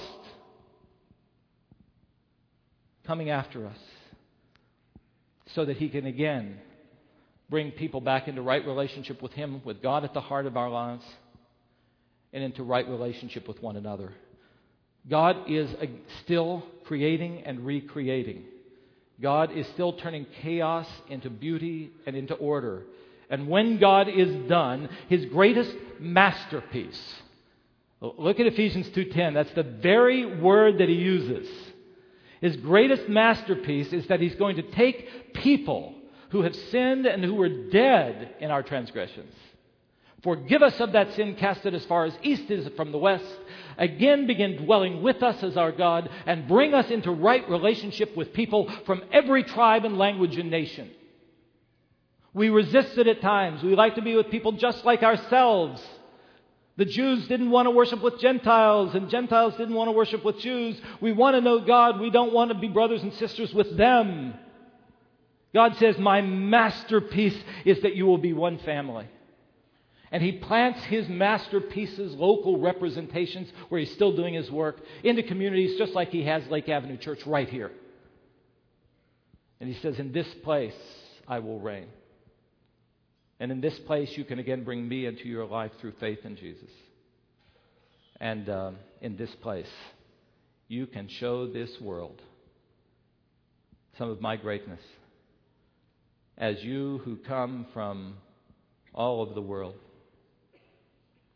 [3.06, 3.78] coming after us,
[5.54, 6.58] so that he can again
[7.48, 10.70] bring people back into right relationship with Him, with God at the heart of our
[10.70, 11.04] lives,
[12.32, 14.12] and into right relationship with one another.
[15.08, 15.86] God is uh,
[16.24, 18.44] still creating and recreating.
[19.20, 22.82] God is still turning chaos into beauty and into order.
[23.30, 27.22] And when God is done, his greatest masterpiece.
[28.00, 29.34] Look at Ephesians 2:10.
[29.34, 31.48] That's the very word that he uses.
[32.40, 35.94] His greatest masterpiece is that he's going to take people
[36.30, 39.32] who have sinned and who were dead in our transgressions.
[40.24, 43.26] Forgive us of that sin, cast it as far as east is from the west.
[43.76, 48.32] Again, begin dwelling with us as our God and bring us into right relationship with
[48.32, 50.90] people from every tribe and language and nation.
[52.32, 53.62] We resist it at times.
[53.62, 55.82] We like to be with people just like ourselves.
[56.78, 60.38] The Jews didn't want to worship with Gentiles, and Gentiles didn't want to worship with
[60.38, 60.80] Jews.
[61.02, 62.00] We want to know God.
[62.00, 64.34] We don't want to be brothers and sisters with them.
[65.52, 69.06] God says, My masterpiece is that you will be one family.
[70.14, 75.76] And he plants his masterpieces, local representations, where he's still doing his work, into communities
[75.76, 77.72] just like he has Lake Avenue Church right here.
[79.58, 80.72] And he says, In this place
[81.26, 81.88] I will reign.
[83.40, 86.36] And in this place you can again bring me into your life through faith in
[86.36, 86.70] Jesus.
[88.20, 89.66] And um, in this place
[90.68, 92.22] you can show this world
[93.98, 94.80] some of my greatness
[96.38, 98.14] as you who come from
[98.94, 99.74] all over the world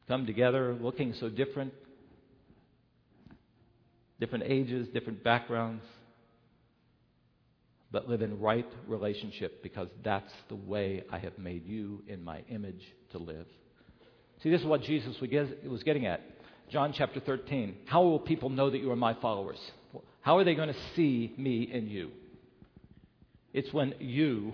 [0.09, 1.73] come together looking so different,
[4.19, 5.85] different ages, different backgrounds,
[7.93, 12.41] but live in right relationship because that's the way I have made you in my
[12.49, 13.47] image to live.
[14.43, 16.23] See, this is what Jesus was getting at.
[16.71, 17.77] John chapter 13.
[17.87, 19.59] How will people know that you are my followers?
[20.21, 22.11] How are they going to see me in you?
[23.53, 24.53] It's when you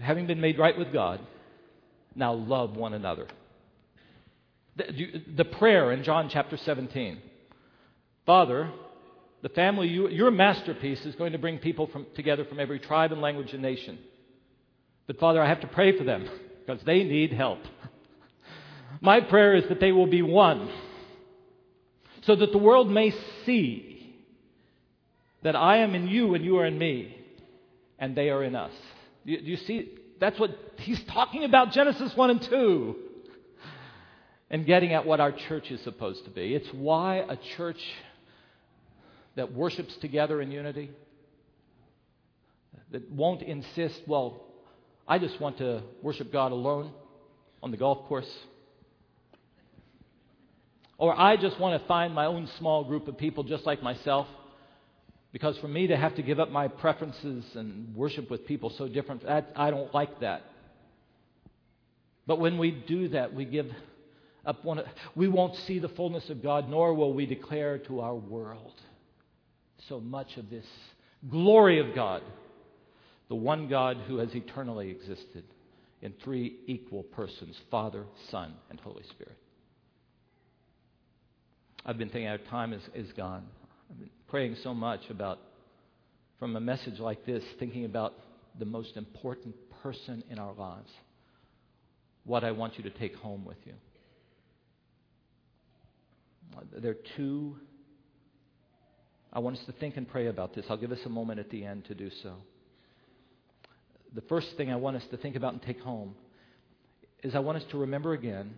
[0.00, 1.20] having been made right with God,
[2.14, 3.26] now love one another.
[4.76, 7.20] The, the prayer in John chapter 17
[8.26, 8.70] Father,
[9.42, 13.12] the family, you, your masterpiece is going to bring people from, together from every tribe
[13.12, 13.98] and language and nation.
[15.06, 16.28] But Father, I have to pray for them
[16.60, 17.58] because they need help.
[19.00, 20.70] My prayer is that they will be one
[22.22, 23.12] so that the world may
[23.46, 24.14] see
[25.42, 27.16] that I am in you and you are in me
[27.98, 28.72] and they are in us.
[29.26, 29.90] Do you, you see?
[30.20, 32.96] That's what he's talking about Genesis 1 and 2.
[34.50, 36.54] And getting at what our church is supposed to be.
[36.54, 37.80] It's why a church
[39.36, 40.90] that worships together in unity,
[42.90, 44.42] that won't insist, well,
[45.06, 46.92] I just want to worship God alone
[47.62, 48.30] on the golf course.
[50.98, 54.26] Or I just want to find my own small group of people just like myself
[55.32, 58.88] because for me to have to give up my preferences and worship with people so
[58.88, 60.42] different, that, I don't like that.
[62.26, 63.70] But when we do that, we give
[64.44, 64.82] up one.
[65.14, 68.74] We won't see the fullness of God, nor will we declare to our world
[69.88, 70.66] so much of this
[71.28, 72.22] glory of God,
[73.28, 75.44] the one God who has eternally existed
[76.02, 79.36] in three equal persons Father, Son, and Holy Spirit.
[81.84, 83.44] I've been thinking our time is, is gone.
[83.90, 85.38] I've been praying so much about
[86.38, 88.14] from a message like this thinking about
[88.58, 90.90] the most important person in our lives,
[92.24, 93.74] what I want you to take home with you.
[96.72, 97.56] There are two.
[99.32, 100.64] I want us to think and pray about this.
[100.68, 102.34] I'll give us a moment at the end to do so.
[104.14, 106.14] The first thing I want us to think about and take home
[107.22, 108.54] is I want us to remember again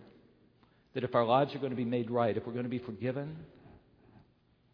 [0.93, 2.79] that if our lives are going to be made right, if we're going to be
[2.79, 3.35] forgiven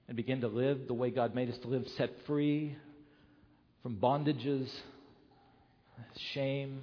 [0.07, 2.75] and begin to live the way God made us to live, set free
[3.83, 4.69] from bondages,
[6.33, 6.81] shame,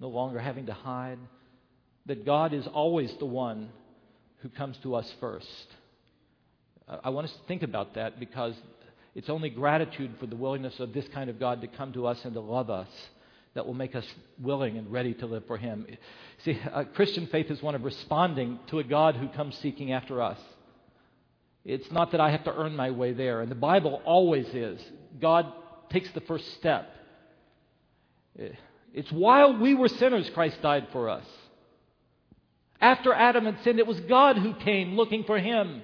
[0.00, 1.18] no longer having to hide,
[2.06, 3.70] that God is always the one
[4.42, 5.66] who comes to us first.
[7.04, 8.54] I want us to think about that because
[9.14, 12.24] it's only gratitude for the willingness of this kind of God to come to us
[12.24, 12.88] and to love us
[13.54, 14.06] that will make us
[14.40, 15.86] willing and ready to live for Him.
[16.44, 16.58] See,
[16.94, 20.38] Christian faith is one of responding to a God who comes seeking after us.
[21.64, 24.80] It's not that I have to earn my way there, and the Bible always is.
[25.20, 25.52] God
[25.90, 26.88] takes the first step.
[28.94, 31.26] It's while we were sinners, Christ died for us.
[32.80, 35.82] After Adam had sinned, it was God who came looking for him.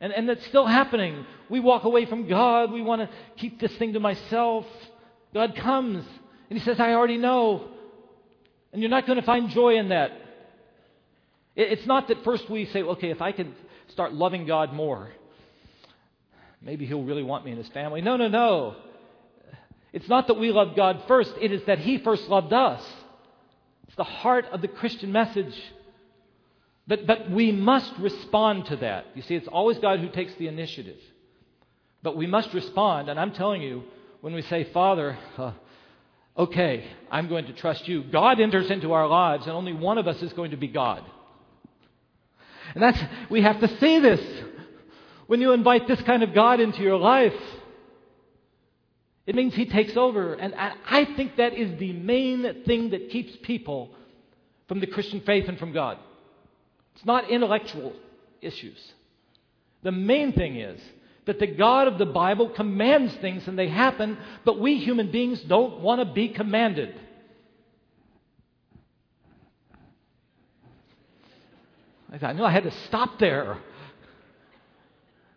[0.00, 1.24] And, and that's still happening.
[1.48, 2.70] We walk away from God.
[2.70, 4.66] We want to keep this thing to myself.
[5.34, 6.04] God comes
[6.50, 7.68] and He says, I already know.
[8.72, 10.12] And you're not going to find joy in that.
[11.56, 13.54] It's not that first we say, okay, if I can
[13.88, 15.10] start loving God more,
[16.62, 18.00] maybe He'll really want me in His family.
[18.00, 18.76] No, no, no.
[19.92, 22.84] It's not that we love God first, it is that He first loved us.
[23.98, 25.54] The heart of the Christian message.
[26.86, 29.04] But, but we must respond to that.
[29.14, 30.96] You see, it's always God who takes the initiative.
[32.02, 33.82] But we must respond, and I'm telling you,
[34.22, 35.52] when we say, Father, uh,
[36.36, 40.08] okay, I'm going to trust you, God enters into our lives, and only one of
[40.08, 41.04] us is going to be God.
[42.74, 44.20] And that's, we have to say this.
[45.26, 47.34] When you invite this kind of God into your life,
[49.28, 50.32] it means He takes over.
[50.32, 53.90] And I think that is the main thing that keeps people
[54.68, 55.98] from the Christian faith and from God.
[56.96, 57.92] It's not intellectual
[58.40, 58.78] issues.
[59.82, 60.80] The main thing is
[61.26, 64.16] that the God of the Bible commands things and they happen,
[64.46, 66.98] but we human beings don't want to be commanded.
[72.22, 73.58] I knew I had to stop there.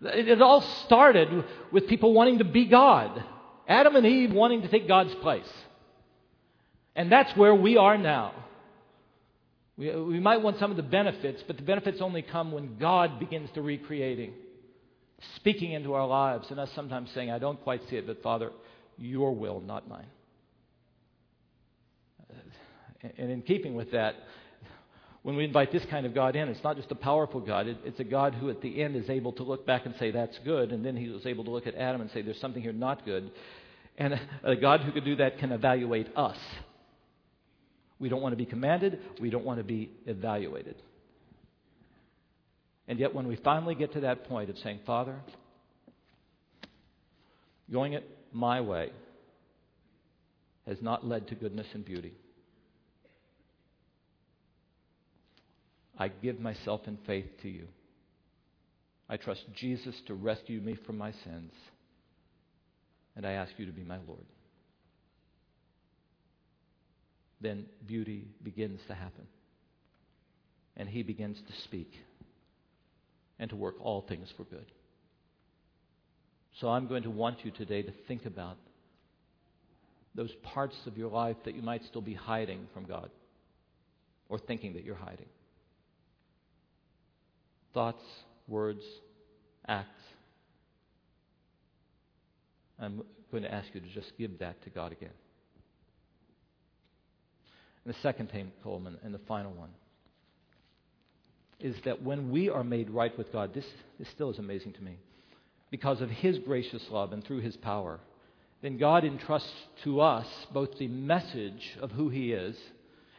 [0.01, 3.21] It all started with people wanting to be God.
[3.71, 5.49] Adam and Eve wanting to take God's place.
[6.93, 8.33] And that's where we are now.
[9.77, 13.17] We, we might want some of the benefits, but the benefits only come when God
[13.17, 14.33] begins to recreating,
[15.37, 18.51] speaking into our lives, and us sometimes saying, I don't quite see it, but Father,
[18.97, 20.07] your will, not mine.
[23.17, 24.15] And in keeping with that,
[25.23, 27.67] when we invite this kind of God in, it's not just a powerful God.
[27.67, 30.37] it's a God who, at the end, is able to look back and say, That's
[30.39, 30.71] good.
[30.71, 33.05] And then he was able to look at Adam and say, There's something here not
[33.05, 33.31] good.
[34.01, 36.37] And a God who could do that can evaluate us.
[37.99, 40.73] We don't want to be commanded, we don't want to be evaluated.
[42.87, 45.19] And yet, when we finally get to that point of saying, Father,
[47.71, 48.89] going it my way
[50.65, 52.15] has not led to goodness and beauty.
[55.99, 57.67] I give myself in faith to you.
[59.07, 61.51] I trust Jesus to rescue me from my sins.
[63.15, 64.25] And I ask you to be my Lord.
[67.41, 69.27] Then beauty begins to happen.
[70.77, 71.91] And he begins to speak
[73.39, 74.65] and to work all things for good.
[76.59, 78.57] So I'm going to want you today to think about
[80.13, 83.09] those parts of your life that you might still be hiding from God
[84.29, 85.27] or thinking that you're hiding
[87.73, 88.03] thoughts,
[88.47, 88.83] words,
[89.67, 90.01] acts.
[92.81, 95.13] I'm going to ask you to just give that to God again.
[97.85, 99.69] And the second thing, Coleman, and the final one,
[101.59, 103.65] is that when we are made right with God, this,
[103.99, 104.97] this still is amazing to me,
[105.69, 107.99] because of His gracious love and through His power,
[108.61, 109.51] then God entrusts
[109.83, 112.55] to us both the message of who He is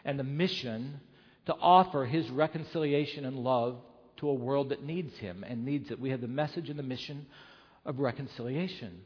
[0.04, 1.00] and the mission
[1.46, 3.76] to offer His reconciliation and love
[4.18, 6.00] to a world that needs Him and needs it.
[6.00, 7.26] We have the message and the mission
[7.84, 9.00] of reconciliation.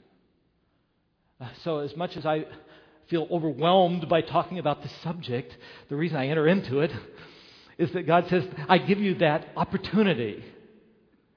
[1.65, 2.47] So, as much as I
[3.09, 5.55] feel overwhelmed by talking about this subject,
[5.89, 6.91] the reason I enter into it
[7.79, 10.43] is that God says, I give you that opportunity.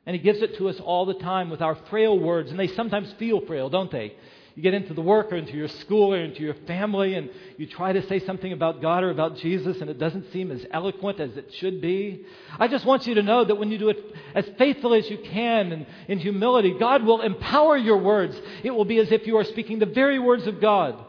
[0.06, 2.68] And He gives it to us all the time with our frail words, and they
[2.68, 4.16] sometimes feel frail, don't they?
[4.56, 7.68] You get into the work or into your school or into your family and you
[7.68, 11.20] try to say something about God or about Jesus and it doesn't seem as eloquent
[11.20, 12.26] as it should be.
[12.60, 13.98] I just want you to know that when you do it
[14.36, 18.40] as faithfully as you can and in humility, God will empower your words.
[18.64, 21.06] It will be as if you are speaking the very words of God.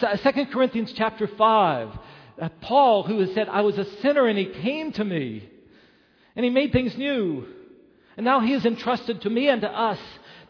[0.00, 1.98] 2 Corinthians chapter 5,
[2.40, 5.48] uh, Paul, who has said, I was a sinner and he came to me
[6.36, 7.46] and he made things new.
[8.16, 9.98] And now he has entrusted to me and to us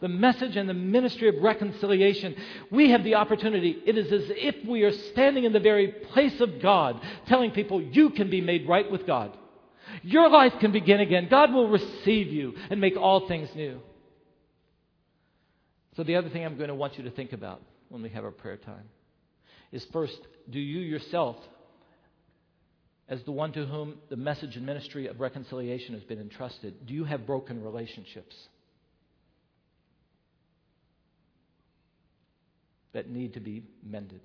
[0.01, 2.35] the message and the ministry of reconciliation.
[2.71, 3.81] We have the opportunity.
[3.85, 7.81] It is as if we are standing in the very place of God, telling people,
[7.81, 9.35] You can be made right with God.
[10.03, 11.27] Your life can begin again.
[11.29, 13.81] God will receive you and make all things new.
[15.95, 18.23] So, the other thing I'm going to want you to think about when we have
[18.23, 18.85] our prayer time
[19.71, 20.19] is first,
[20.49, 21.35] do you yourself,
[23.07, 26.93] as the one to whom the message and ministry of reconciliation has been entrusted, do
[26.93, 28.35] you have broken relationships
[32.93, 34.21] that need to be mended?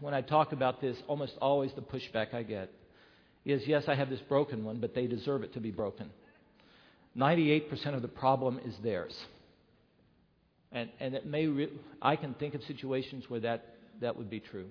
[0.00, 2.70] When I talk about this, almost always the pushback I get
[3.44, 6.10] is yes, I have this broken one, but they deserve it to be broken.
[7.16, 9.16] 98% of the problem is theirs.
[10.72, 11.72] And, and it may re-
[12.02, 14.66] I can think of situations where that, that would be true.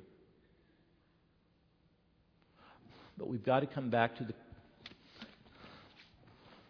[3.17, 4.33] But we've got to come back to the,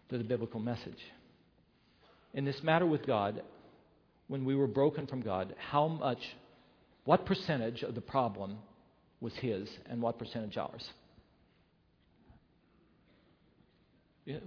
[0.10, 1.00] to the biblical message.
[2.34, 3.42] In this matter with God,
[4.28, 6.20] when we were broken from God, how much,
[7.04, 8.58] what percentage of the problem
[9.22, 10.90] was His and what percentage ours?
[14.26, 14.42] You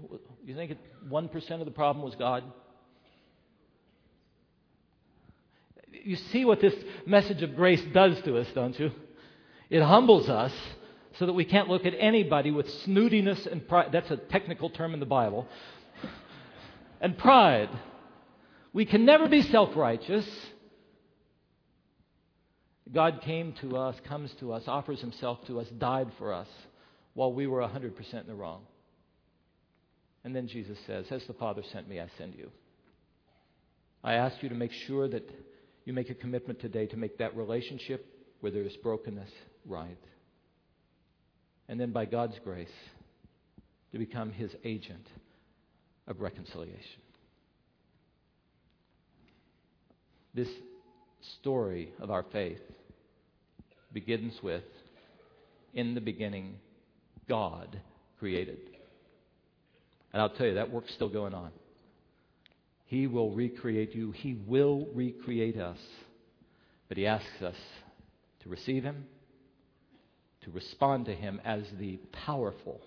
[0.55, 0.77] think
[1.09, 2.43] 1% of the problem was God?
[5.93, 6.75] You see what this
[7.07, 8.91] message of grace does to us, don't you?
[9.71, 10.53] It humbles us
[11.19, 13.91] so that we can't look at anybody with snootiness and pride.
[13.93, 15.47] That's a technical term in the Bible.
[17.01, 17.71] And pride.
[18.73, 20.27] We can never be self righteous.
[22.93, 26.49] God came to us, comes to us, offers himself to us, died for us
[27.13, 28.63] while we were 100% in the wrong.
[30.25, 32.51] And then Jesus says, As the Father sent me, I send you.
[34.03, 35.29] I ask you to make sure that
[35.85, 38.07] you make a commitment today to make that relationship
[38.41, 39.31] where there is brokenness
[39.67, 39.99] right.
[41.69, 42.69] And then by God's grace,
[43.93, 45.07] to become his agent
[46.07, 47.03] of reconciliation.
[50.39, 50.49] This
[51.41, 52.61] story of our faith
[53.93, 54.63] begins with
[55.75, 56.61] In the beginning,
[57.29, 57.81] God
[58.21, 58.61] created.
[60.13, 61.51] And I'll tell you, that work's still going on.
[62.87, 65.79] He will recreate you, He will recreate us.
[66.87, 67.57] But He asks us
[68.45, 69.07] to receive Him,
[70.43, 72.81] to respond to Him as the powerful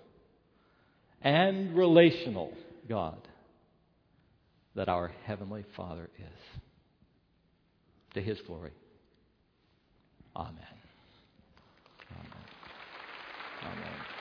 [1.20, 2.54] and relational
[2.88, 3.20] God
[4.74, 6.61] that our Heavenly Father is
[8.14, 8.72] to his glory.
[10.36, 10.54] Amen.
[12.10, 12.44] Amen.
[13.62, 14.11] Amen.